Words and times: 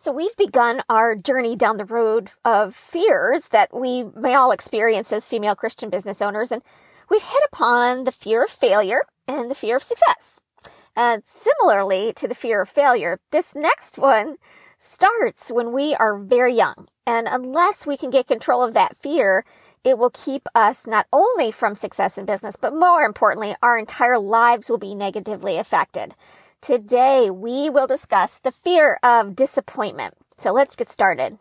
So 0.00 0.12
we've 0.12 0.34
begun 0.38 0.80
our 0.88 1.14
journey 1.14 1.56
down 1.56 1.76
the 1.76 1.84
road 1.84 2.30
of 2.42 2.74
fears 2.74 3.48
that 3.48 3.68
we 3.70 4.02
may 4.02 4.34
all 4.34 4.50
experience 4.50 5.12
as 5.12 5.28
female 5.28 5.54
Christian 5.54 5.90
business 5.90 6.22
owners. 6.22 6.50
And 6.50 6.62
we've 7.10 7.22
hit 7.22 7.42
upon 7.52 8.04
the 8.04 8.10
fear 8.10 8.44
of 8.44 8.48
failure 8.48 9.02
and 9.28 9.50
the 9.50 9.54
fear 9.54 9.76
of 9.76 9.82
success. 9.82 10.40
And 10.96 11.22
similarly 11.26 12.14
to 12.14 12.26
the 12.26 12.34
fear 12.34 12.62
of 12.62 12.70
failure, 12.70 13.20
this 13.30 13.54
next 13.54 13.98
one 13.98 14.36
starts 14.78 15.50
when 15.50 15.70
we 15.70 15.94
are 15.96 16.16
very 16.16 16.54
young. 16.54 16.88
And 17.06 17.28
unless 17.28 17.86
we 17.86 17.98
can 17.98 18.08
get 18.08 18.26
control 18.26 18.62
of 18.62 18.72
that 18.72 18.96
fear, 18.96 19.44
it 19.84 19.98
will 19.98 20.08
keep 20.08 20.48
us 20.54 20.86
not 20.86 21.08
only 21.12 21.50
from 21.50 21.74
success 21.74 22.16
in 22.16 22.24
business, 22.24 22.56
but 22.56 22.74
more 22.74 23.02
importantly, 23.02 23.54
our 23.62 23.76
entire 23.76 24.18
lives 24.18 24.70
will 24.70 24.78
be 24.78 24.94
negatively 24.94 25.58
affected. 25.58 26.14
Today, 26.62 27.30
we 27.30 27.70
will 27.70 27.86
discuss 27.86 28.38
the 28.38 28.52
fear 28.52 28.98
of 29.02 29.34
disappointment. 29.34 30.12
So 30.36 30.52
let's 30.52 30.76
get 30.76 30.90
started. 30.90 31.38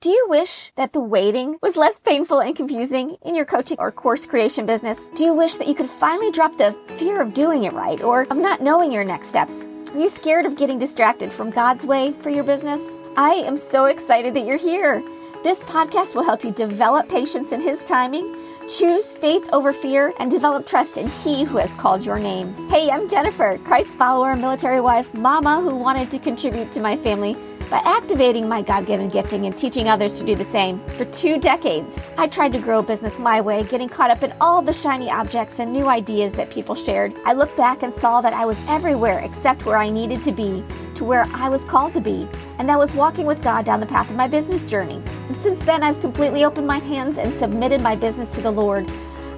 Do 0.00 0.10
you 0.10 0.26
wish 0.28 0.72
that 0.74 0.92
the 0.92 0.98
waiting 0.98 1.56
was 1.62 1.76
less 1.76 2.00
painful 2.00 2.40
and 2.40 2.56
confusing 2.56 3.16
in 3.22 3.36
your 3.36 3.44
coaching 3.44 3.76
or 3.78 3.92
course 3.92 4.26
creation 4.26 4.66
business? 4.66 5.08
Do 5.14 5.24
you 5.24 5.34
wish 5.34 5.56
that 5.58 5.68
you 5.68 5.74
could 5.76 5.88
finally 5.88 6.32
drop 6.32 6.58
the 6.58 6.76
fear 6.96 7.22
of 7.22 7.32
doing 7.32 7.62
it 7.62 7.74
right 7.74 8.02
or 8.02 8.22
of 8.22 8.36
not 8.36 8.60
knowing 8.60 8.90
your 8.90 9.04
next 9.04 9.28
steps? 9.28 9.68
Are 9.92 10.00
you 10.00 10.08
scared 10.08 10.46
of 10.46 10.56
getting 10.56 10.80
distracted 10.80 11.32
from 11.32 11.50
God's 11.50 11.86
way 11.86 12.12
for 12.12 12.30
your 12.30 12.42
business? 12.42 12.82
I 13.16 13.34
am 13.34 13.56
so 13.56 13.84
excited 13.84 14.34
that 14.34 14.44
you're 14.44 14.56
here. 14.56 15.00
This 15.44 15.62
podcast 15.62 16.16
will 16.16 16.24
help 16.24 16.42
you 16.42 16.50
develop 16.50 17.08
patience 17.08 17.52
in 17.52 17.60
His 17.60 17.84
timing 17.84 18.34
Choose 18.68 19.12
faith 19.12 19.50
over 19.52 19.74
fear 19.74 20.14
and 20.18 20.30
develop 20.30 20.66
trust 20.66 20.96
in 20.96 21.06
He 21.06 21.44
who 21.44 21.58
has 21.58 21.74
called 21.74 22.02
your 22.02 22.18
name. 22.18 22.54
Hey, 22.70 22.88
I'm 22.90 23.06
Jennifer, 23.08 23.58
Christ 23.58 23.98
follower, 23.98 24.34
military 24.36 24.80
wife, 24.80 25.12
mama 25.12 25.60
who 25.60 25.76
wanted 25.76 26.10
to 26.12 26.18
contribute 26.18 26.72
to 26.72 26.80
my 26.80 26.96
family 26.96 27.36
by 27.70 27.82
activating 27.84 28.48
my 28.48 28.62
God 28.62 28.86
given 28.86 29.08
gifting 29.08 29.44
and 29.44 29.56
teaching 29.56 29.88
others 29.88 30.18
to 30.18 30.24
do 30.24 30.34
the 30.34 30.44
same. 30.44 30.80
For 30.90 31.04
two 31.06 31.38
decades, 31.38 31.98
I 32.16 32.26
tried 32.26 32.52
to 32.52 32.58
grow 32.58 32.78
a 32.78 32.82
business 32.82 33.18
my 33.18 33.38
way, 33.40 33.64
getting 33.64 33.88
caught 33.88 34.10
up 34.10 34.22
in 34.22 34.32
all 34.40 34.62
the 34.62 34.72
shiny 34.72 35.10
objects 35.10 35.58
and 35.58 35.70
new 35.70 35.88
ideas 35.88 36.32
that 36.34 36.50
people 36.50 36.74
shared. 36.74 37.14
I 37.26 37.34
looked 37.34 37.58
back 37.58 37.82
and 37.82 37.92
saw 37.92 38.22
that 38.22 38.32
I 38.32 38.46
was 38.46 38.60
everywhere 38.66 39.18
except 39.18 39.66
where 39.66 39.76
I 39.76 39.90
needed 39.90 40.22
to 40.24 40.32
be, 40.32 40.64
to 40.96 41.04
where 41.04 41.26
I 41.34 41.48
was 41.48 41.64
called 41.64 41.94
to 41.94 42.00
be, 42.00 42.28
and 42.58 42.68
that 42.68 42.78
was 42.78 42.94
walking 42.94 43.26
with 43.26 43.42
God 43.42 43.64
down 43.64 43.80
the 43.80 43.86
path 43.86 44.10
of 44.10 44.16
my 44.16 44.28
business 44.28 44.64
journey. 44.64 45.02
And 45.28 45.36
since 45.36 45.64
then, 45.64 45.82
I've 45.82 46.00
completely 46.00 46.44
opened 46.44 46.66
my 46.66 46.78
hands 46.78 47.18
and 47.18 47.34
submitted 47.34 47.80
my 47.80 47.96
business 47.96 48.34
to 48.34 48.40
the 48.40 48.50
Lord. 48.50 48.90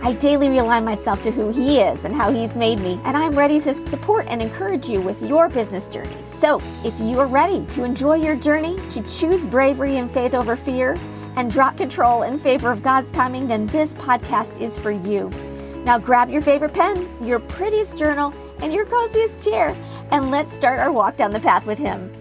I 0.02 0.12
daily 0.12 0.48
realign 0.48 0.84
myself 0.84 1.22
to 1.22 1.30
who 1.30 1.50
He 1.50 1.80
is 1.80 2.04
and 2.04 2.14
how 2.14 2.30
He's 2.30 2.54
made 2.54 2.80
me, 2.80 3.00
and 3.04 3.16
I'm 3.16 3.36
ready 3.36 3.58
to 3.60 3.74
support 3.74 4.26
and 4.28 4.40
encourage 4.40 4.88
you 4.88 5.00
with 5.00 5.22
your 5.22 5.48
business 5.48 5.88
journey. 5.88 6.16
So, 6.40 6.60
if 6.84 6.98
you 7.00 7.18
are 7.18 7.26
ready 7.26 7.64
to 7.66 7.84
enjoy 7.84 8.16
your 8.16 8.36
journey, 8.36 8.76
to 8.90 9.02
choose 9.02 9.46
bravery 9.46 9.96
and 9.96 10.10
faith 10.10 10.34
over 10.34 10.54
fear, 10.54 10.96
and 11.36 11.50
drop 11.50 11.76
control 11.76 12.22
in 12.22 12.38
favor 12.38 12.70
of 12.70 12.82
God's 12.82 13.12
timing, 13.12 13.46
then 13.46 13.66
this 13.66 13.94
podcast 13.94 14.60
is 14.60 14.78
for 14.78 14.90
you. 14.90 15.30
Now, 15.84 15.98
grab 15.98 16.30
your 16.30 16.42
favorite 16.42 16.74
pen, 16.74 17.08
your 17.20 17.38
prettiest 17.38 17.96
journal, 17.96 18.34
and 18.60 18.72
your 18.72 18.84
coziest 18.84 19.44
chair, 19.44 19.76
and 20.10 20.30
let's 20.30 20.52
start 20.52 20.80
our 20.80 20.92
walk 20.92 21.16
down 21.16 21.30
the 21.30 21.40
path 21.40 21.66
with 21.66 21.78
Him. 21.78 22.12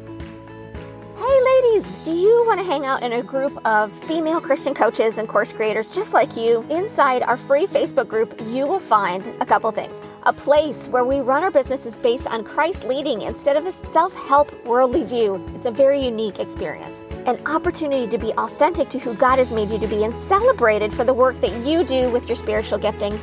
Hey, 1.18 1.42
ladies, 1.44 1.96
do 2.04 2.12
you 2.12 2.44
want 2.46 2.60
to 2.60 2.66
hang 2.66 2.86
out 2.86 3.02
in 3.02 3.14
a 3.14 3.24
group 3.24 3.58
of 3.66 3.92
female 3.92 4.40
Christian 4.42 4.74
coaches 4.74 5.18
and 5.18 5.28
course 5.28 5.52
creators 5.52 5.90
just 5.90 6.14
like 6.14 6.36
you? 6.36 6.64
Inside 6.70 7.24
our 7.24 7.38
free 7.38 7.66
Facebook 7.66 8.08
group, 8.08 8.40
you 8.48 8.68
will 8.68 8.82
find 8.82 9.26
a 9.42 9.46
couple 9.46 9.72
things. 9.72 10.00
A 10.24 10.34
place 10.34 10.88
where 10.90 11.06
we 11.06 11.22
run 11.22 11.42
our 11.42 11.52
businesses 11.52 11.98
based 11.98 12.28
on 12.28 12.44
Christ 12.44 12.84
leading 12.84 13.22
instead 13.22 13.56
of 13.56 13.66
a 13.66 13.72
self 13.72 14.14
help 14.14 14.52
worldly 14.66 15.04
view. 15.04 15.44
It's 15.56 15.66
a 15.66 15.72
very 15.72 16.04
unique 16.04 16.40
experience. 16.40 17.06
An 17.26 17.40
opportunity 17.48 18.08
to 18.08 18.18
be 18.18 18.32
authentic 18.34 18.90
to 18.90 19.00
who 19.00 19.16
God 19.16 19.40
has 19.40 19.52
made 19.52 19.70
you 19.70 19.80
to 19.80 19.88
be 19.88 20.04
and 20.04 20.14
celebrated 20.14 20.94
for 20.94 21.06
the 21.06 21.14
work 21.14 21.40
that 21.42 21.66
you 21.66 21.84
do 21.84 22.12
with 22.12 22.28
your 22.28 22.36
spiritual 22.36 22.78
gifting. 22.78 23.18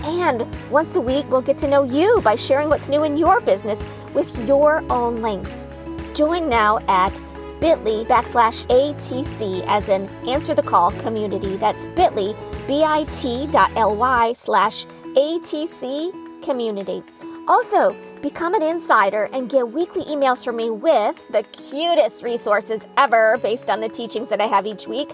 And 0.00 0.46
once 0.70 0.96
a 0.96 1.00
week, 1.00 1.26
we'll 1.30 1.42
get 1.42 1.58
to 1.58 1.68
know 1.68 1.82
you 1.82 2.20
by 2.22 2.34
sharing 2.34 2.68
what's 2.68 2.88
new 2.88 3.04
in 3.04 3.16
your 3.16 3.40
business 3.40 3.84
with 4.14 4.36
your 4.46 4.84
own 4.90 5.22
links. 5.22 5.66
Join 6.14 6.48
now 6.48 6.78
at 6.88 7.12
bit.ly 7.60 8.04
backslash 8.04 8.66
ATC 8.68 9.64
as 9.66 9.88
in 9.88 10.08
answer 10.28 10.54
the 10.54 10.62
call 10.62 10.92
community. 10.92 11.56
That's 11.56 11.86
bit.ly, 11.86 12.34
bit.ly 12.66 14.32
slash 14.32 14.86
ATC 15.16 16.42
community. 16.42 17.02
Also, 17.48 17.96
become 18.20 18.54
an 18.54 18.62
insider 18.62 19.24
and 19.32 19.48
get 19.48 19.70
weekly 19.70 20.04
emails 20.04 20.44
from 20.44 20.56
me 20.56 20.70
with 20.70 21.20
the 21.30 21.42
cutest 21.44 22.22
resources 22.22 22.86
ever 22.96 23.38
based 23.38 23.70
on 23.70 23.80
the 23.80 23.88
teachings 23.88 24.28
that 24.28 24.40
I 24.40 24.46
have 24.46 24.66
each 24.66 24.86
week, 24.86 25.12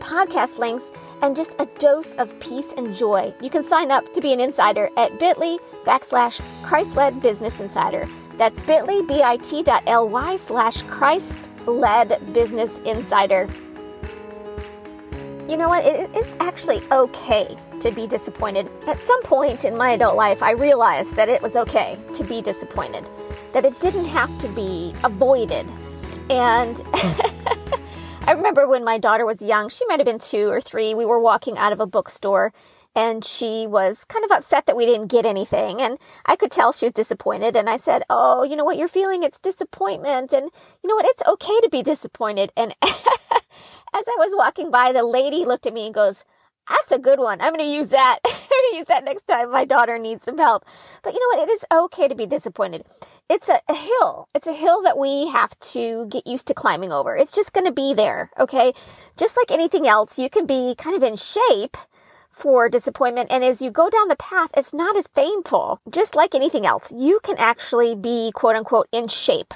podcast 0.00 0.58
links, 0.58 0.90
and 1.22 1.36
just 1.36 1.54
a 1.60 1.66
dose 1.78 2.14
of 2.14 2.38
peace 2.40 2.72
and 2.76 2.94
joy. 2.94 3.32
You 3.40 3.50
can 3.50 3.62
sign 3.62 3.90
up 3.90 4.12
to 4.14 4.20
be 4.20 4.32
an 4.32 4.40
insider 4.40 4.90
at 4.96 5.18
bit.ly 5.18 5.58
backslash 5.84 6.40
Christ-led 6.64 7.22
business 7.22 7.60
insider. 7.60 8.08
That's 8.36 8.60
bit.ly, 8.62 9.02
bit.ly 9.06 10.36
slash 10.36 10.82
Christ 10.82 11.50
led 11.66 12.32
business 12.32 12.78
insider. 12.80 13.48
You 15.48 15.56
know 15.56 15.68
what? 15.68 15.84
It 15.84 16.14
is 16.16 16.36
actually 16.40 16.80
okay 16.92 17.56
to 17.80 17.90
be 17.90 18.06
disappointed. 18.06 18.70
At 18.86 18.98
some 18.98 19.22
point 19.24 19.64
in 19.64 19.76
my 19.76 19.92
adult 19.92 20.16
life, 20.16 20.42
I 20.42 20.52
realized 20.52 21.16
that 21.16 21.28
it 21.28 21.42
was 21.42 21.56
okay 21.56 21.98
to 22.14 22.24
be 22.24 22.40
disappointed, 22.40 23.08
that 23.52 23.64
it 23.64 23.78
didn't 23.80 24.04
have 24.06 24.36
to 24.38 24.48
be 24.48 24.94
avoided. 25.02 25.70
And 26.28 26.76
I 28.30 28.34
remember 28.34 28.68
when 28.68 28.84
my 28.84 28.96
daughter 28.96 29.26
was 29.26 29.42
young, 29.42 29.68
she 29.68 29.84
might 29.86 29.98
have 29.98 30.06
been 30.06 30.20
two 30.20 30.50
or 30.50 30.60
three, 30.60 30.94
we 30.94 31.04
were 31.04 31.18
walking 31.18 31.58
out 31.58 31.72
of 31.72 31.80
a 31.80 31.86
bookstore 31.86 32.52
and 32.94 33.24
she 33.24 33.66
was 33.66 34.04
kind 34.04 34.24
of 34.24 34.30
upset 34.30 34.66
that 34.66 34.76
we 34.76 34.86
didn't 34.86 35.08
get 35.08 35.26
anything. 35.26 35.82
And 35.82 35.98
I 36.26 36.36
could 36.36 36.52
tell 36.52 36.70
she 36.70 36.86
was 36.86 36.92
disappointed. 36.92 37.56
And 37.56 37.68
I 37.68 37.76
said, 37.76 38.04
Oh, 38.08 38.44
you 38.44 38.54
know 38.54 38.64
what 38.64 38.76
you're 38.76 38.86
feeling? 38.86 39.24
It's 39.24 39.40
disappointment. 39.40 40.32
And 40.32 40.48
you 40.80 40.88
know 40.88 40.94
what? 40.94 41.06
It's 41.06 41.24
okay 41.26 41.58
to 41.60 41.68
be 41.72 41.82
disappointed. 41.82 42.52
And 42.56 42.72
as 42.82 42.94
I 44.06 44.14
was 44.16 44.32
walking 44.36 44.70
by, 44.70 44.92
the 44.92 45.02
lady 45.02 45.44
looked 45.44 45.66
at 45.66 45.74
me 45.74 45.86
and 45.86 45.94
goes, 45.94 46.24
that's 46.68 46.92
a 46.92 47.00
good 47.00 47.18
one. 47.18 47.40
I'm 47.40 47.52
going 47.52 47.66
to 47.66 47.74
use 47.74 47.88
that. 47.88 48.20
To 48.70 48.76
use 48.76 48.86
that 48.86 49.04
next 49.04 49.26
time 49.26 49.50
my 49.50 49.64
daughter 49.64 49.98
needs 49.98 50.24
some 50.24 50.38
help. 50.38 50.64
But 51.02 51.14
you 51.14 51.20
know 51.20 51.38
what? 51.38 51.48
It 51.48 51.52
is 51.52 51.64
okay 51.72 52.08
to 52.08 52.14
be 52.14 52.26
disappointed. 52.26 52.82
It's 53.28 53.48
a, 53.48 53.60
a 53.68 53.74
hill. 53.74 54.28
It's 54.34 54.46
a 54.46 54.52
hill 54.52 54.82
that 54.82 54.98
we 54.98 55.28
have 55.28 55.58
to 55.60 56.06
get 56.06 56.26
used 56.26 56.46
to 56.48 56.54
climbing 56.54 56.92
over. 56.92 57.16
It's 57.16 57.34
just 57.34 57.52
going 57.52 57.66
to 57.66 57.72
be 57.72 57.94
there. 57.94 58.30
Okay. 58.38 58.72
Just 59.16 59.36
like 59.36 59.50
anything 59.50 59.86
else, 59.88 60.18
you 60.18 60.28
can 60.30 60.46
be 60.46 60.74
kind 60.76 60.96
of 60.96 61.02
in 61.02 61.16
shape 61.16 61.76
for 62.30 62.68
disappointment. 62.68 63.30
And 63.30 63.44
as 63.44 63.60
you 63.60 63.70
go 63.70 63.90
down 63.90 64.08
the 64.08 64.16
path, 64.16 64.50
it's 64.56 64.72
not 64.72 64.96
as 64.96 65.06
painful. 65.06 65.80
Just 65.90 66.14
like 66.14 66.34
anything 66.34 66.64
else, 66.66 66.92
you 66.92 67.20
can 67.22 67.36
actually 67.38 67.94
be 67.94 68.30
quote 68.34 68.56
unquote 68.56 68.88
in 68.92 69.08
shape 69.08 69.52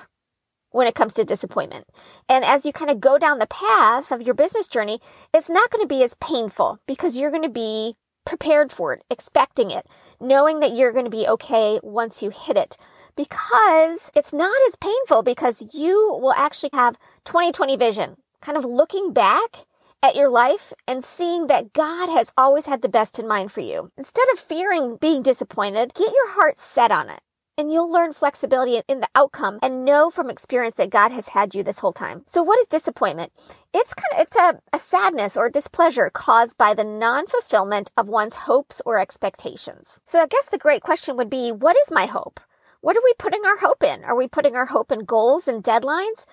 when 0.71 0.89
it 0.89 0.95
comes 0.95 1.15
to 1.15 1.25
disappointment. 1.25 1.87
And 2.29 2.45
as 2.45 2.67
you 2.67 2.73
kind 2.73 2.91
of 2.91 3.01
go 3.01 3.17
down 3.17 3.39
the 3.39 3.47
path 3.47 4.11
of 4.11 4.23
your 4.23 4.35
business 4.35 4.67
journey, 4.67 4.99
it's 5.33 5.49
not 5.49 5.71
going 5.71 5.83
to 5.83 5.89
be 5.89 6.03
as 6.03 6.17
painful 6.21 6.81
because 6.89 7.17
you're 7.17 7.31
going 7.31 7.45
to 7.45 7.49
be 7.49 7.95
prepared 8.25 8.73
for 8.73 8.93
it, 8.93 9.03
expecting 9.11 9.71
it, 9.71 9.87
knowing 10.21 10.61
that 10.61 10.75
you're 10.75 10.93
going 10.93 11.05
to 11.05 11.11
be 11.11 11.27
okay 11.29 11.81
once 11.83 12.23
you 12.23 12.31
hit 12.31 12.57
it. 12.57 12.77
Because 13.17 14.11
it's 14.17 14.33
not 14.33 14.57
as 14.69 14.77
painful 14.77 15.23
because 15.23 15.75
you 15.75 16.19
will 16.21 16.35
actually 16.35 16.71
have 16.73 16.99
2020 17.25 17.77
vision, 17.77 18.17
kind 18.41 18.59
of 18.59 18.65
looking 18.65 19.13
back 19.13 19.67
at 20.03 20.17
your 20.17 20.29
life 20.29 20.73
and 20.87 21.03
seeing 21.03 21.47
that 21.47 21.73
God 21.73 22.09
has 22.11 22.33
always 22.37 22.67
had 22.67 22.83
the 22.83 22.89
best 22.89 23.19
in 23.19 23.27
mind 23.27 23.51
for 23.53 23.61
you. 23.61 23.91
Instead 23.97 24.27
of 24.33 24.39
fearing 24.39 24.97
being 24.97 25.23
disappointed, 25.23 25.95
get 25.95 26.13
your 26.13 26.31
heart 26.33 26.59
set 26.59 26.91
on 26.91 27.09
it. 27.09 27.21
And 27.57 27.73
you'll 27.73 27.91
learn 27.91 28.13
flexibility 28.13 28.81
in 28.89 29.01
the 29.01 29.09
outcome 29.15 29.59
and 29.63 29.85
know 29.85 30.11
from 30.11 30.29
experience 30.29 30.75
that 30.75 30.91
God 30.91 31.13
has 31.13 31.29
had 31.29 31.55
you 31.55 31.63
this 31.63 31.79
whole 31.79 31.93
time. 31.93 32.25
So 32.27 32.43
what 32.43 32.59
is 32.61 32.67
disappointment? 32.67 33.33
It's 33.73 33.95
kind 33.95 34.13
of, 34.15 34.21
it's 34.21 34.37
a, 34.37 34.61
a 34.73 34.79
sadness 34.79 35.37
or 35.37 35.49
displeasure 35.49 36.11
caused 36.13 36.59
by 36.59 36.75
the 36.75 36.85
non-fulfillment 36.85 37.93
of 37.97 38.09
one's 38.09 38.37
hopes 38.37 38.83
or 38.85 38.99
expectations. 38.99 40.01
So 40.05 40.21
I 40.21 40.27
guess 40.27 40.49
the 40.49 40.59
great 40.59 40.83
question 40.83 41.17
would 41.17 41.31
be, 41.31 41.53
what 41.53 41.77
is 41.77 41.93
my 41.93 42.07
hope? 42.07 42.41
What 42.81 42.97
are 42.97 43.05
we 43.05 43.15
putting 43.19 43.47
our 43.47 43.59
hope 43.59 43.83
in? 43.83 44.05
Are 44.05 44.17
we 44.17 44.29
putting 44.29 44.57
our 44.57 44.67
hope 44.67 44.91
in 44.91 45.05
goals 45.05 45.47
and 45.49 45.63
deadlines? 45.63 46.27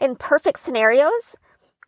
In 0.00 0.14
perfect 0.14 0.60
scenarios? 0.60 1.36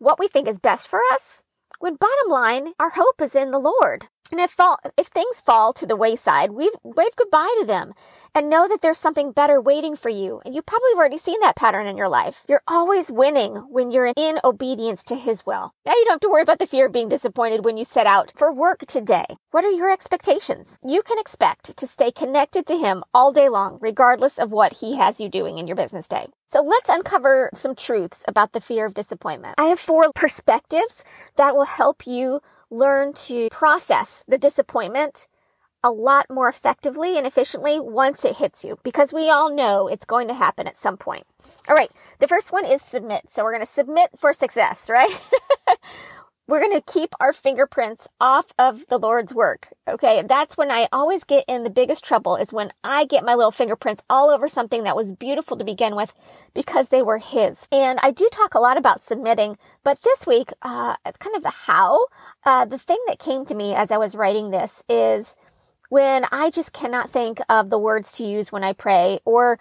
what 0.00 0.18
we 0.18 0.26
think 0.26 0.48
is 0.48 0.58
best 0.58 0.88
for 0.88 1.00
us, 1.12 1.44
when 1.78 1.94
bottom 1.94 2.30
line, 2.30 2.72
our 2.80 2.90
hope 2.90 3.20
is 3.20 3.36
in 3.36 3.52
the 3.52 3.58
Lord. 3.58 4.08
And 4.32 4.40
if 4.40 4.50
fall, 4.50 4.78
if 4.96 5.08
things 5.08 5.40
fall 5.40 5.72
to 5.74 5.86
the 5.86 5.96
wayside, 5.96 6.52
we 6.52 6.70
wave 6.82 7.16
goodbye 7.16 7.54
to 7.60 7.66
them 7.66 7.92
and 8.34 8.50
know 8.50 8.68
that 8.68 8.80
there's 8.82 8.98
something 8.98 9.32
better 9.32 9.60
waiting 9.60 9.96
for 9.96 10.08
you. 10.08 10.40
And 10.44 10.54
you 10.54 10.62
probably 10.62 10.90
have 10.90 10.98
already 10.98 11.18
seen 11.18 11.40
that 11.40 11.56
pattern 11.56 11.86
in 11.86 11.96
your 11.96 12.08
life. 12.08 12.44
You're 12.48 12.62
always 12.68 13.10
winning 13.10 13.56
when 13.70 13.90
you're 13.90 14.12
in 14.16 14.40
obedience 14.44 15.04
to 15.04 15.16
his 15.16 15.44
will. 15.44 15.72
Now 15.84 15.92
you 15.92 16.04
don't 16.04 16.14
have 16.14 16.20
to 16.20 16.30
worry 16.30 16.42
about 16.42 16.58
the 16.58 16.66
fear 16.66 16.86
of 16.86 16.92
being 16.92 17.08
disappointed 17.08 17.64
when 17.64 17.76
you 17.76 17.84
set 17.84 18.06
out 18.06 18.32
for 18.36 18.52
work 18.52 18.80
today. 18.86 19.26
What 19.50 19.64
are 19.64 19.70
your 19.70 19.90
expectations? 19.90 20.78
You 20.86 21.02
can 21.02 21.18
expect 21.18 21.76
to 21.76 21.86
stay 21.86 22.10
connected 22.10 22.66
to 22.66 22.76
him 22.76 23.02
all 23.12 23.32
day 23.32 23.48
long, 23.48 23.78
regardless 23.80 24.38
of 24.38 24.52
what 24.52 24.74
he 24.74 24.96
has 24.96 25.20
you 25.20 25.28
doing 25.28 25.58
in 25.58 25.66
your 25.66 25.76
business 25.76 26.08
day. 26.08 26.26
So 26.46 26.60
let's 26.62 26.88
uncover 26.88 27.50
some 27.54 27.74
truths 27.74 28.24
about 28.26 28.52
the 28.52 28.60
fear 28.60 28.84
of 28.84 28.94
disappointment. 28.94 29.54
I 29.58 29.64
have 29.64 29.78
four 29.78 30.12
perspectives 30.12 31.04
that 31.36 31.54
will 31.54 31.64
help 31.64 32.06
you 32.06 32.40
learn 32.70 33.12
to 33.12 33.48
process 33.50 34.24
the 34.28 34.38
disappointment 34.38 35.26
a 35.82 35.90
lot 35.90 36.26
more 36.30 36.48
effectively 36.48 37.16
and 37.16 37.26
efficiently 37.26 37.80
once 37.80 38.24
it 38.24 38.36
hits 38.36 38.64
you 38.64 38.78
because 38.82 39.12
we 39.12 39.30
all 39.30 39.54
know 39.54 39.88
it's 39.88 40.04
going 40.04 40.28
to 40.28 40.34
happen 40.34 40.66
at 40.66 40.76
some 40.76 40.96
point. 40.96 41.24
All 41.68 41.74
right. 41.74 41.90
The 42.18 42.28
first 42.28 42.52
one 42.52 42.64
is 42.64 42.82
submit. 42.82 43.30
So 43.30 43.42
we're 43.42 43.52
going 43.52 43.64
to 43.64 43.70
submit 43.70 44.10
for 44.16 44.32
success, 44.32 44.90
right? 44.90 45.20
we're 46.46 46.60
going 46.60 46.78
to 46.78 46.92
keep 46.92 47.14
our 47.20 47.32
fingerprints 47.32 48.08
off 48.20 48.46
of 48.58 48.84
the 48.88 48.98
Lord's 48.98 49.32
work. 49.32 49.68
Okay. 49.88 50.22
That's 50.26 50.56
when 50.56 50.70
I 50.70 50.88
always 50.92 51.24
get 51.24 51.44
in 51.48 51.62
the 51.62 51.70
biggest 51.70 52.04
trouble 52.04 52.36
is 52.36 52.52
when 52.52 52.72
I 52.82 53.04
get 53.04 53.24
my 53.24 53.34
little 53.34 53.52
fingerprints 53.52 54.02
all 54.10 54.30
over 54.30 54.48
something 54.48 54.82
that 54.82 54.96
was 54.96 55.12
beautiful 55.12 55.56
to 55.56 55.64
begin 55.64 55.94
with 55.96 56.12
because 56.52 56.88
they 56.88 57.02
were 57.02 57.18
His. 57.18 57.68
And 57.70 57.98
I 58.02 58.10
do 58.10 58.28
talk 58.32 58.54
a 58.54 58.60
lot 58.60 58.76
about 58.76 59.02
submitting, 59.02 59.56
but 59.84 60.02
this 60.02 60.26
week, 60.26 60.52
uh, 60.62 60.96
kind 61.04 61.36
of 61.36 61.42
the 61.42 61.50
how, 61.50 62.06
uh, 62.44 62.64
the 62.64 62.78
thing 62.78 62.98
that 63.06 63.18
came 63.18 63.44
to 63.46 63.54
me 63.54 63.74
as 63.74 63.90
I 63.90 63.98
was 63.98 64.16
writing 64.16 64.50
this 64.50 64.82
is, 64.88 65.36
when 65.90 66.24
I 66.32 66.50
just 66.50 66.72
cannot 66.72 67.10
think 67.10 67.40
of 67.48 67.68
the 67.68 67.78
words 67.78 68.12
to 68.14 68.24
use 68.24 68.50
when 68.50 68.64
I 68.64 68.72
pray 68.72 69.18
or 69.24 69.58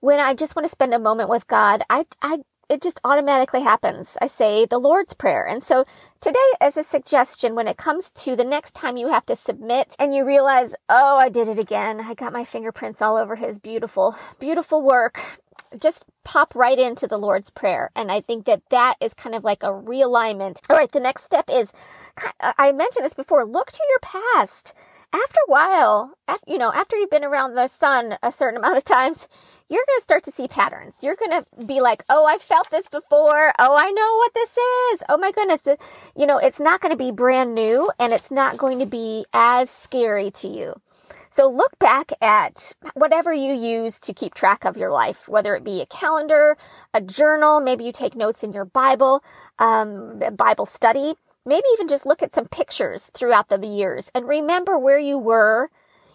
when 0.00 0.18
I 0.18 0.34
just 0.34 0.56
want 0.56 0.64
to 0.64 0.70
spend 0.72 0.92
a 0.94 0.98
moment 0.98 1.28
with 1.28 1.46
God, 1.46 1.82
I, 1.90 2.06
I, 2.22 2.38
it 2.70 2.80
just 2.80 2.98
automatically 3.04 3.60
happens. 3.62 4.16
I 4.22 4.26
say 4.26 4.64
the 4.64 4.78
Lord's 4.78 5.12
Prayer. 5.12 5.46
And 5.46 5.62
so 5.62 5.84
today 6.18 6.38
as 6.62 6.78
a 6.78 6.82
suggestion, 6.82 7.54
when 7.54 7.68
it 7.68 7.76
comes 7.76 8.10
to 8.12 8.34
the 8.34 8.44
next 8.44 8.74
time 8.74 8.96
you 8.96 9.08
have 9.08 9.26
to 9.26 9.36
submit 9.36 9.94
and 9.98 10.14
you 10.14 10.24
realize, 10.24 10.74
oh, 10.88 11.18
I 11.18 11.28
did 11.28 11.46
it 11.46 11.58
again. 11.58 12.00
I 12.00 12.14
got 12.14 12.32
my 12.32 12.44
fingerprints 12.44 13.02
all 13.02 13.16
over 13.16 13.36
his 13.36 13.58
beautiful, 13.58 14.16
beautiful 14.40 14.82
work. 14.82 15.42
Just 15.78 16.06
pop 16.24 16.54
right 16.54 16.78
into 16.78 17.06
the 17.06 17.18
Lord's 17.18 17.50
Prayer. 17.50 17.90
And 17.94 18.10
I 18.10 18.22
think 18.22 18.46
that 18.46 18.62
that 18.70 18.94
is 19.00 19.12
kind 19.12 19.34
of 19.34 19.44
like 19.44 19.62
a 19.62 19.72
realignment. 19.72 20.58
All 20.70 20.76
right. 20.76 20.90
The 20.90 21.00
next 21.00 21.24
step 21.24 21.50
is, 21.52 21.70
I 22.40 22.72
mentioned 22.72 23.04
this 23.04 23.14
before, 23.14 23.44
look 23.44 23.70
to 23.72 23.82
your 23.90 23.98
past 23.98 24.72
after 25.12 25.38
a 25.48 25.50
while, 25.50 26.12
after, 26.28 26.50
you 26.50 26.58
know, 26.58 26.72
after 26.72 26.96
you've 26.96 27.10
been 27.10 27.24
around 27.24 27.54
the 27.54 27.66
sun 27.66 28.16
a 28.22 28.32
certain 28.32 28.58
amount 28.58 28.76
of 28.76 28.84
times, 28.84 29.28
you're 29.68 29.84
going 29.86 29.98
to 29.98 30.02
start 30.02 30.22
to 30.24 30.30
see 30.30 30.46
patterns. 30.46 31.02
You're 31.02 31.16
going 31.16 31.42
to 31.42 31.66
be 31.66 31.80
like, 31.80 32.04
oh, 32.08 32.24
I 32.24 32.38
felt 32.38 32.70
this 32.70 32.86
before. 32.86 33.52
Oh, 33.58 33.76
I 33.76 33.90
know 33.90 34.16
what 34.16 34.34
this 34.34 34.50
is. 34.50 35.02
Oh 35.08 35.18
my 35.18 35.32
goodness. 35.32 35.62
You 36.14 36.26
know, 36.26 36.38
it's 36.38 36.60
not 36.60 36.80
going 36.80 36.92
to 36.92 36.96
be 36.96 37.10
brand 37.10 37.54
new 37.54 37.90
and 37.98 38.12
it's 38.12 38.30
not 38.30 38.58
going 38.58 38.78
to 38.78 38.86
be 38.86 39.24
as 39.32 39.70
scary 39.70 40.30
to 40.32 40.48
you. 40.48 40.80
So 41.30 41.50
look 41.50 41.78
back 41.78 42.12
at 42.22 42.72
whatever 42.94 43.32
you 43.32 43.52
use 43.52 44.00
to 44.00 44.14
keep 44.14 44.34
track 44.34 44.64
of 44.64 44.76
your 44.76 44.90
life, 44.90 45.28
whether 45.28 45.54
it 45.54 45.64
be 45.64 45.80
a 45.80 45.86
calendar, 45.86 46.56
a 46.94 47.00
journal, 47.00 47.60
maybe 47.60 47.84
you 47.84 47.92
take 47.92 48.16
notes 48.16 48.42
in 48.42 48.52
your 48.52 48.64
Bible, 48.64 49.22
um, 49.58 50.22
Bible 50.36 50.66
study 50.66 51.14
maybe 51.46 51.64
even 51.72 51.88
just 51.88 52.04
look 52.04 52.22
at 52.22 52.34
some 52.34 52.48
pictures 52.48 53.10
throughout 53.14 53.48
the 53.48 53.64
years 53.66 54.10
and 54.14 54.28
remember 54.28 54.78
where 54.78 54.98
you 54.98 55.16
were 55.16 55.70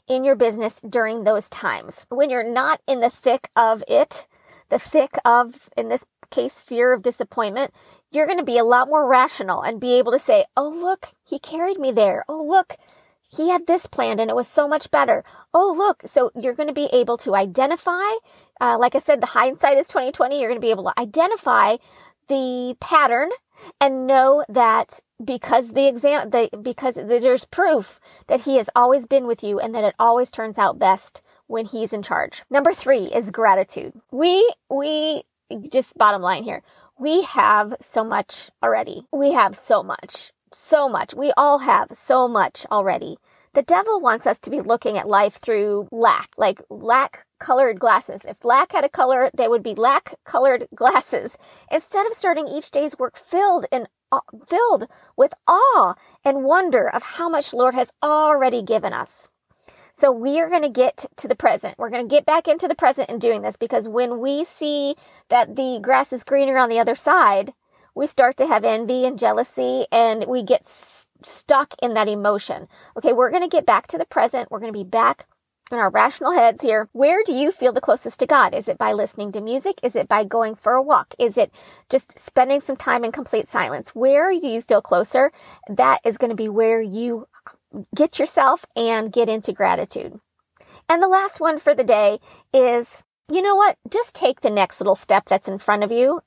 in 0.08 0.24
your 0.24 0.36
business 0.36 0.82
during 0.82 1.24
those 1.24 1.50
times. 1.50 2.06
When 2.10 2.30
you're 2.30 2.44
not 2.44 2.82
in 2.88 3.00
the 3.00 3.10
thick 3.10 3.50
of 3.56 3.84
it, 3.88 4.28
the 4.70 4.78
thick 4.80 5.12
of, 5.24 5.70
in 5.78 5.90
this 5.90 6.06
case, 6.30 6.62
fear 6.62 6.94
of 6.94 7.02
disappointment, 7.02 7.72
you're 8.12 8.26
going 8.26 8.38
to 8.38 8.44
be 8.44 8.58
a 8.58 8.64
lot 8.64 8.88
more 8.88 9.08
rational 9.08 9.62
and 9.62 9.80
be 9.80 9.94
able 9.98 10.12
to 10.12 10.20
say, 10.20 10.46
Oh, 10.58 10.70
look, 10.70 11.08
he 11.24 11.40
carried 11.40 11.80
me 11.80 11.92
there. 11.92 12.24
Oh, 12.28 12.44
look, 12.44 12.78
he 13.30 13.50
had 13.50 13.68
this 13.68 13.86
planned 13.86 14.20
and 14.20 14.30
it 14.30 14.36
was 14.36 14.48
so 14.48 14.68
much 14.68 14.92
better. 14.92 15.24
Oh, 15.54 15.74
look. 15.78 16.02
So 16.06 16.32
you're 16.36 16.54
going 16.54 16.68
to 16.68 16.74
be 16.74 16.90
able 16.92 17.18
to 17.20 17.36
identify, 17.36 18.16
uh, 18.60 18.78
like 18.78 18.96
I 18.96 19.00
said, 19.00 19.22
the 19.22 19.28
hindsight 19.28 19.78
is 19.78 19.88
2020. 19.88 20.40
You're 20.40 20.50
going 20.50 20.60
to 20.60 20.66
be 20.66 20.72
able 20.72 20.86
to 20.86 21.00
identify 21.00 21.78
the 22.28 22.76
pattern 22.80 23.30
and 23.80 24.08
know 24.08 24.44
that 24.50 25.00
because 25.24 25.72
the 25.72 25.88
exam, 25.88 26.30
the, 26.30 26.50
because 26.62 26.96
there's 26.96 27.46
proof 27.46 28.00
that 28.28 28.42
he 28.42 28.58
has 28.58 28.70
always 28.76 29.06
been 29.06 29.28
with 29.28 29.44
you 29.44 29.60
and 29.60 29.74
that 29.76 29.84
it 29.84 29.96
always 30.00 30.32
turns 30.32 30.58
out 30.58 30.80
best 30.80 31.22
when 31.48 31.66
he's 31.66 31.94
in 31.94 32.02
charge. 32.02 32.44
Number 32.50 32.72
three 32.72 33.06
is 33.06 33.32
gratitude. 33.32 33.94
We, 34.12 34.52
we, 34.70 35.24
just 35.72 35.98
bottom 35.98 36.22
line 36.22 36.44
here. 36.44 36.64
We 36.98 37.24
have 37.24 37.76
so 37.82 38.04
much 38.04 38.52
already. 38.64 39.04
We 39.12 39.34
have 39.34 39.56
so 39.56 39.84
much, 39.84 40.32
so 40.54 40.88
much. 40.88 41.14
We 41.14 41.34
all 41.36 41.60
have 41.60 41.90
so 41.92 42.28
much 42.28 42.66
already. 42.72 43.18
The 43.54 43.62
devil 43.62 44.00
wants 44.00 44.26
us 44.26 44.40
to 44.40 44.50
be 44.50 44.62
looking 44.62 44.98
at 44.98 45.10
life 45.10 45.34
through 45.34 45.90
lack, 45.92 46.30
like 46.38 46.62
lack 46.70 47.26
colored 47.38 47.82
glasses. 47.82 48.24
If 48.26 48.46
lack 48.46 48.72
had 48.72 48.86
a 48.86 48.90
color, 48.90 49.30
they 49.36 49.50
would 49.50 49.64
be 49.64 49.76
lack 49.76 50.16
colored 50.24 50.68
glasses. 50.76 51.38
Instead 51.70 52.08
of 52.08 52.14
starting 52.14 52.48
each 52.48 52.72
day's 52.72 52.98
work 52.98 53.18
filled 53.18 53.66
in 53.72 53.88
uh, 54.10 54.20
filled 54.48 54.88
with 55.18 55.34
awe 55.48 55.96
and 56.24 56.44
wonder 56.44 56.90
of 56.90 57.04
how 57.04 57.30
much 57.30 57.54
Lord 57.54 57.74
has 57.76 57.92
already 58.04 58.62
given 58.62 58.94
us. 58.94 59.30
So 59.94 60.12
we 60.12 60.40
are 60.40 60.50
going 60.50 60.64
to 60.64 60.70
get 60.70 61.06
to 61.18 61.28
the 61.28 61.36
present. 61.36 61.76
We're 61.78 61.90
going 61.90 62.08
to 62.08 62.14
get 62.14 62.26
back 62.26 62.48
into 62.48 62.68
the 62.68 62.76
present 62.76 63.10
and 63.10 63.22
doing 63.22 63.42
this 63.42 63.56
because 63.56 63.88
when 63.88 64.20
we 64.20 64.44
see 64.44 64.96
that 65.30 65.56
the 65.56 65.80
grass 65.82 66.12
is 66.12 66.24
greener 66.24 66.58
on 66.58 66.70
the 66.70 66.80
other 66.80 66.96
side, 66.96 67.54
we 67.96 68.08
start 68.08 68.38
to 68.38 68.48
have 68.48 68.64
envy 68.64 69.06
and 69.06 69.20
jealousy 69.20 69.86
and 69.92 70.26
we 70.28 70.44
get 70.44 70.68
st- 70.68 71.26
stuck 71.26 71.76
in 71.82 71.94
that 71.94 72.08
emotion. 72.08 72.68
Okay, 72.98 73.14
we're 73.14 73.32
going 73.32 73.44
to 73.44 73.50
get 73.50 73.66
back 73.66 73.88
to 73.88 73.98
the 73.98 74.06
present. 74.06 74.50
We're 74.50 74.60
going 74.60 74.74
to 74.74 74.80
be 74.80 74.84
back 74.84 75.28
in 75.72 75.80
our 75.80 75.90
rational 75.90 76.34
heads 76.34 76.62
here. 76.62 76.90
Where 76.92 77.24
do 77.24 77.34
you 77.34 77.52
feel 77.52 77.74
the 77.74 77.82
closest 77.82 78.20
to 78.20 78.26
God? 78.26 78.54
Is 78.54 78.68
it 78.68 78.78
by 78.78 78.94
listening 78.94 79.32
to 79.34 79.42
music? 79.42 79.80
Is 79.84 79.96
it 79.96 80.08
by 80.08 80.24
going 80.24 80.56
for 80.56 80.74
a 80.74 80.82
walk? 80.82 81.14
Is 81.18 81.38
it 81.38 81.54
just 81.90 82.20
spending 82.20 82.60
some 82.60 82.76
time 82.76 83.04
in 83.04 83.12
complete 83.12 83.48
silence? 83.48 83.96
Where 83.96 84.32
do 84.32 84.48
you 84.48 84.62
feel 84.62 84.82
closer? 84.82 85.32
That 85.70 86.00
is 86.04 86.18
going 86.18 86.30
to 86.30 86.36
be 86.36 86.50
where 86.50 86.82
you 86.82 87.28
get 87.96 88.20
yourself 88.20 88.66
and 88.76 89.12
get 89.12 89.30
into 89.30 89.54
gratitude. 89.54 90.20
And 90.90 91.02
the 91.02 91.08
last 91.08 91.40
one 91.40 91.58
for 91.58 91.74
the 91.74 91.84
day 91.84 92.20
is, 92.54 93.04
you 93.32 93.42
know 93.42 93.56
what? 93.56 93.78
Just 93.90 94.14
take 94.14 94.42
the 94.42 94.50
next 94.50 94.82
little 94.82 94.96
step 94.96 95.26
that's 95.26 95.48
in 95.48 95.58
front 95.58 95.84
of 95.84 95.92
you 95.92 96.22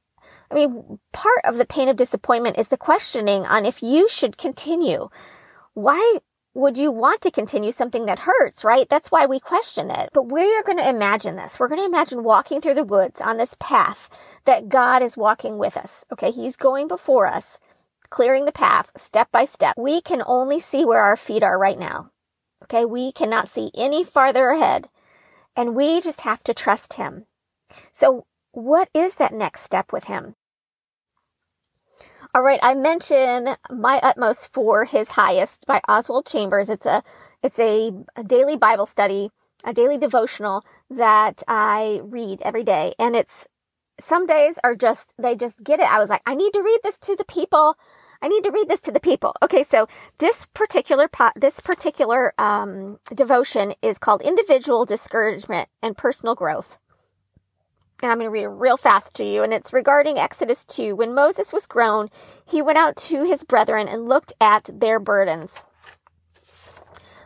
I 0.55 0.57
mean, 0.57 1.01
part 1.13 1.41
of 1.43 1.57
the 1.57 1.67
pain 1.67 1.89
of 1.89 1.97
disappointment 1.97 2.59
is 2.59 2.69
the 2.69 2.77
questioning 2.77 3.45
on 3.45 3.67
if 3.67 3.83
you 3.83 4.09
should 4.09 4.39
continue. 4.39 5.09
Why 5.75 6.19
would 6.55 6.79
you 6.79 6.93
want 6.93 7.21
to 7.23 7.33
continue 7.33 7.73
something 7.73 8.07
that 8.07 8.21
hurts, 8.21 8.65
right? 8.65 8.89
That's 8.89 9.11
why 9.11 9.27
we 9.27 9.41
question 9.41 9.91
it. 9.91 10.11
But 10.13 10.29
we're 10.29 10.63
going 10.63 10.79
to 10.79 10.89
imagine 10.89 11.35
this. 11.35 11.59
We're 11.59 11.67
going 11.67 11.81
to 11.81 11.87
imagine 11.87 12.23
walking 12.23 12.61
through 12.61 12.75
the 12.75 12.85
woods 12.85 13.21
on 13.21 13.37
this 13.37 13.57
path 13.59 14.09
that 14.45 14.69
God 14.69 15.03
is 15.03 15.17
walking 15.17 15.59
with 15.59 15.77
us. 15.77 16.07
Okay. 16.13 16.31
He's 16.31 16.55
going 16.55 16.87
before 16.87 17.27
us, 17.27 17.59
clearing 18.09 18.45
the 18.45 18.53
path 18.53 18.93
step 18.97 19.33
by 19.33 19.47
step. 19.47 19.75
We 19.77 20.01
can 20.01 20.23
only 20.25 20.61
see 20.61 20.85
where 20.85 21.01
our 21.01 21.17
feet 21.17 21.43
are 21.43 21.59
right 21.59 21.79
now. 21.79 22.13
Okay. 22.63 22.85
We 22.85 23.11
cannot 23.11 23.49
see 23.49 23.73
any 23.77 24.05
farther 24.05 24.51
ahead 24.51 24.89
and 25.57 25.75
we 25.75 26.01
just 26.01 26.21
have 26.21 26.45
to 26.45 26.55
trust 26.55 26.93
him. 26.93 27.27
So 27.91 28.27
what 28.53 28.89
is 28.95 29.17
that 29.17 29.35
next 29.35 29.63
step 29.63 29.93
with 29.93 30.05
him? 30.05 30.37
All 32.35 32.43
right, 32.43 32.59
I 32.65 32.75
mentioned 32.75 33.57
My 33.71 34.01
Utmost 34.03 34.53
for 34.53 34.87
His 34.87 35.13
Highest 35.13 35.67
by 35.67 35.81
Oswald 35.89 36.27
Chambers. 36.27 36.69
It's 36.69 36.85
a 36.85 37.05
it's 37.45 37.61
a, 37.61 37.93
daily 38.27 38.57
Bible 38.57 38.87
study, 38.87 39.31
a 39.63 39.73
daily 39.73 39.99
devotional 39.99 40.65
that 40.91 41.45
I 41.47 42.01
read 42.03 42.43
every 42.43 42.65
day, 42.65 42.93
and 42.99 43.15
it's 43.15 43.47
some 44.01 44.27
days 44.27 44.59
are 44.65 44.75
just 44.75 45.15
they 45.17 45.37
just 45.37 45.63
get 45.63 45.79
it. 45.79 45.87
I 45.89 46.01
was 46.01 46.09
like, 46.11 46.23
I 46.27 46.35
need 46.35 46.53
to 46.55 46.63
read 46.63 46.81
this 46.83 46.99
to 47.07 47.15
the 47.15 47.25
people. 47.25 47.77
I 48.21 48.27
need 48.27 48.43
to 48.43 48.51
read 48.51 48.69
this 48.69 48.81
to 48.81 48.91
the 48.91 48.99
people. 48.99 49.37
Okay, 49.41 49.63
so 49.63 49.87
this 50.19 50.45
particular 50.55 51.07
pot, 51.07 51.35
this 51.37 51.61
particular 51.61 52.35
um, 52.37 52.99
devotion 53.15 53.75
is 53.81 53.97
called 53.97 54.23
Individual 54.23 54.85
Discouragement 54.85 55.69
and 55.85 55.97
Personal 55.97 56.35
Growth 56.35 56.79
and 58.05 58.13
I'm 58.13 58.19
going 58.19 58.27
to 58.27 58.31
read 58.31 58.45
it 58.45 58.49
real 58.49 58.77
fast 58.77 59.15
to 59.15 59.25
you, 59.25 59.43
and 59.43 59.53
it's 59.53 59.73
regarding 59.73 60.19
Exodus 60.19 60.65
2. 60.67 60.95
When 60.95 61.15
Moses 61.15 61.53
was 61.53 61.67
grown, 61.67 62.11
he 62.45 62.63
went 62.63 62.79
out 62.79 62.97
to 62.97 63.25
his 63.25 63.43
brethren 63.43 63.89
and 63.89 64.09
looked 64.09 64.35
at 64.41 64.69
their 64.73 65.01
burdens. 65.01 65.65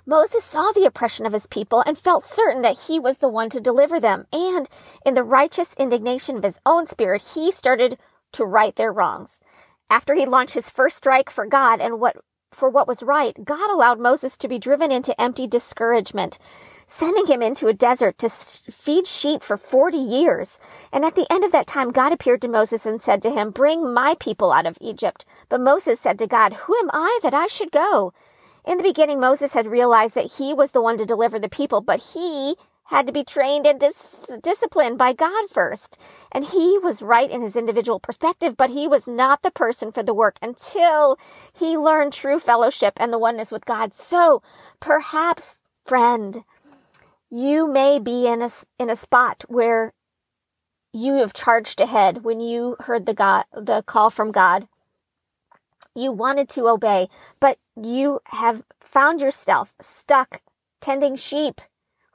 Moses 0.06 0.42
saw 0.42 0.72
the 0.72 0.86
oppression 0.86 1.26
of 1.26 1.34
his 1.34 1.46
people 1.48 1.82
and 1.84 1.98
felt 1.98 2.26
certain 2.26 2.62
that 2.62 2.86
he 2.86 2.98
was 2.98 3.18
the 3.18 3.28
one 3.28 3.50
to 3.50 3.60
deliver 3.60 4.00
them. 4.00 4.26
And 4.32 4.68
in 5.04 5.12
the 5.12 5.22
righteous 5.22 5.74
indignation 5.74 6.36
of 6.38 6.44
his 6.44 6.60
own 6.64 6.86
spirit, 6.86 7.34
he 7.34 7.50
started 7.50 7.98
to 8.32 8.44
right 8.44 8.74
their 8.76 8.92
wrongs. 8.92 9.40
After 9.90 10.14
he 10.14 10.24
launched 10.24 10.54
his 10.54 10.70
first 10.70 10.96
strike 10.96 11.28
for 11.28 11.44
God 11.44 11.80
and 11.80 12.00
what 12.00 12.16
for 12.50 12.68
what 12.68 12.88
was 12.88 13.02
right, 13.02 13.44
God 13.44 13.70
allowed 13.70 14.00
Moses 14.00 14.36
to 14.38 14.48
be 14.48 14.58
driven 14.58 14.90
into 14.90 15.18
empty 15.20 15.46
discouragement 15.46 16.38
sending 16.88 17.26
him 17.26 17.42
into 17.42 17.68
a 17.68 17.74
desert 17.74 18.18
to 18.18 18.28
feed 18.28 19.06
sheep 19.06 19.42
for 19.42 19.56
40 19.56 19.96
years. 19.96 20.58
And 20.90 21.04
at 21.04 21.14
the 21.14 21.26
end 21.30 21.44
of 21.44 21.52
that 21.52 21.66
time, 21.66 21.92
God 21.92 22.12
appeared 22.12 22.42
to 22.42 22.48
Moses 22.48 22.86
and 22.86 23.00
said 23.00 23.22
to 23.22 23.30
him, 23.30 23.50
Bring 23.50 23.92
my 23.92 24.16
people 24.18 24.50
out 24.50 24.66
of 24.66 24.78
Egypt. 24.80 25.24
But 25.48 25.60
Moses 25.60 26.00
said 26.00 26.18
to 26.18 26.26
God, 26.26 26.54
Who 26.54 26.76
am 26.78 26.90
I 26.92 27.20
that 27.22 27.34
I 27.34 27.46
should 27.46 27.70
go? 27.70 28.12
In 28.64 28.78
the 28.78 28.82
beginning, 28.82 29.20
Moses 29.20 29.52
had 29.52 29.66
realized 29.66 30.14
that 30.14 30.32
he 30.38 30.52
was 30.52 30.72
the 30.72 30.82
one 30.82 30.96
to 30.96 31.04
deliver 31.04 31.38
the 31.38 31.48
people, 31.48 31.80
but 31.80 32.00
he 32.14 32.56
had 32.88 33.06
to 33.06 33.12
be 33.12 33.22
trained 33.22 33.66
and 33.66 33.78
dis- 33.78 34.38
disciplined 34.42 34.96
by 34.96 35.12
God 35.12 35.50
first. 35.50 36.00
And 36.32 36.44
he 36.44 36.78
was 36.78 37.02
right 37.02 37.30
in 37.30 37.42
his 37.42 37.54
individual 37.54 38.00
perspective, 38.00 38.56
but 38.56 38.70
he 38.70 38.88
was 38.88 39.06
not 39.06 39.42
the 39.42 39.50
person 39.50 39.92
for 39.92 40.02
the 40.02 40.14
work 40.14 40.38
until 40.40 41.18
he 41.52 41.76
learned 41.76 42.14
true 42.14 42.38
fellowship 42.38 42.94
and 42.96 43.12
the 43.12 43.18
oneness 43.18 43.52
with 43.52 43.66
God. 43.66 43.94
So 43.94 44.42
perhaps, 44.80 45.58
friend, 45.84 46.38
you 47.30 47.70
may 47.70 47.98
be 47.98 48.26
in 48.26 48.40
a, 48.40 48.48
in 48.78 48.88
a 48.88 48.96
spot 48.96 49.44
where 49.48 49.92
you 50.90 51.16
have 51.16 51.34
charged 51.34 51.80
ahead 51.80 52.24
when 52.24 52.40
you 52.40 52.76
heard 52.80 53.04
the 53.04 53.12
God, 53.14 53.44
the 53.54 53.82
call 53.82 54.08
from 54.08 54.30
God. 54.30 54.66
You 55.94 56.10
wanted 56.12 56.48
to 56.50 56.68
obey, 56.68 57.08
but 57.38 57.58
you 57.76 58.20
have 58.26 58.62
found 58.80 59.20
yourself 59.20 59.74
stuck 59.78 60.40
tending 60.80 61.16
sheep 61.16 61.60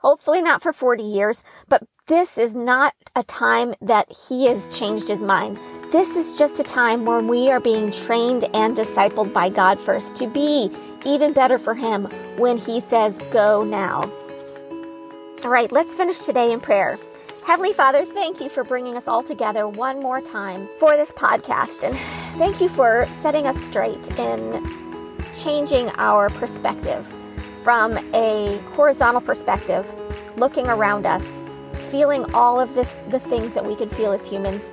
Hopefully 0.04 0.42
not 0.42 0.60
for 0.60 0.70
40 0.70 1.02
years, 1.02 1.42
but 1.66 1.82
this 2.08 2.36
is 2.36 2.54
not 2.54 2.92
a 3.16 3.22
time 3.22 3.72
that 3.80 4.06
he 4.28 4.44
has 4.44 4.68
changed 4.68 5.08
his 5.08 5.22
mind. 5.22 5.58
This 5.92 6.14
is 6.14 6.38
just 6.38 6.60
a 6.60 6.62
time 6.62 7.06
when 7.06 7.26
we 7.26 7.50
are 7.50 7.58
being 7.58 7.90
trained 7.90 8.44
and 8.52 8.76
discipled 8.76 9.32
by 9.32 9.48
God 9.48 9.80
first 9.80 10.14
to 10.16 10.26
be 10.26 10.70
even 11.06 11.32
better 11.32 11.58
for 11.58 11.72
him 11.72 12.04
when 12.36 12.58
he 12.58 12.80
says, 12.80 13.18
go 13.30 13.64
now. 13.64 14.10
All 15.42 15.50
right, 15.50 15.72
let's 15.72 15.94
finish 15.94 16.18
today 16.18 16.52
in 16.52 16.60
prayer. 16.60 16.98
Heavenly 17.46 17.72
Father, 17.72 18.04
thank 18.04 18.42
you 18.42 18.50
for 18.50 18.62
bringing 18.62 18.98
us 18.98 19.08
all 19.08 19.22
together 19.22 19.66
one 19.66 20.02
more 20.02 20.20
time 20.20 20.68
for 20.78 20.98
this 20.98 21.12
podcast. 21.12 21.82
And 21.82 21.96
thank 22.36 22.60
you 22.60 22.68
for 22.68 23.06
setting 23.10 23.46
us 23.46 23.58
straight 23.64 24.10
in 24.18 24.62
changing 25.32 25.88
our 25.96 26.28
perspective 26.28 27.10
from 27.64 27.98
a 28.14 28.58
horizontal 28.76 29.20
perspective, 29.20 29.92
looking 30.36 30.66
around 30.68 31.06
us, 31.06 31.40
feeling 31.90 32.24
all 32.34 32.60
of 32.60 32.74
the, 32.74 32.88
the 33.08 33.18
things 33.18 33.52
that 33.52 33.64
we 33.64 33.74
can 33.74 33.88
feel 33.88 34.12
as 34.12 34.28
humans, 34.28 34.70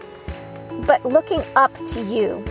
but 0.86 1.03
looking 1.05 1.41
up 1.55 1.74
to 1.86 2.01
you 2.01 2.45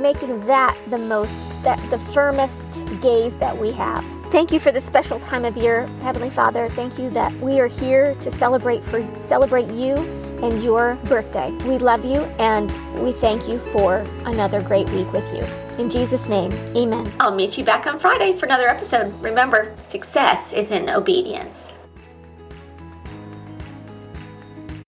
making 0.00 0.40
that 0.46 0.76
the 0.88 0.98
most, 0.98 1.62
that 1.62 1.78
the 1.90 1.98
firmest 1.98 2.86
gaze 3.00 3.36
that 3.36 3.56
we 3.56 3.70
have. 3.72 4.04
Thank 4.30 4.52
you 4.52 4.60
for 4.60 4.70
this 4.70 4.84
special 4.84 5.18
time 5.18 5.44
of 5.44 5.56
year, 5.56 5.86
Heavenly 6.02 6.30
Father. 6.30 6.68
Thank 6.70 6.98
you 6.98 7.10
that 7.10 7.32
we 7.40 7.60
are 7.60 7.66
here 7.66 8.14
to 8.16 8.30
celebrate 8.30 8.84
for 8.84 9.06
celebrate 9.18 9.68
you 9.68 9.96
and 10.42 10.62
your 10.62 10.94
birthday. 11.04 11.50
We 11.66 11.78
love 11.78 12.04
you 12.04 12.20
and 12.38 12.70
we 13.02 13.12
thank 13.12 13.48
you 13.48 13.58
for 13.58 13.98
another 14.24 14.62
great 14.62 14.88
week 14.90 15.12
with 15.12 15.28
you. 15.34 15.69
In 15.80 15.88
Jesus' 15.88 16.28
name, 16.28 16.52
amen. 16.76 17.10
I'll 17.18 17.34
meet 17.34 17.56
you 17.56 17.64
back 17.64 17.86
on 17.86 17.98
Friday 17.98 18.34
for 18.34 18.44
another 18.44 18.68
episode. 18.68 19.18
Remember, 19.22 19.74
success 19.86 20.52
is 20.52 20.70
in 20.70 20.90
obedience. 20.90 21.72